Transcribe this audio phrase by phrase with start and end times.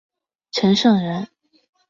[0.49, 1.27] 陈胜人。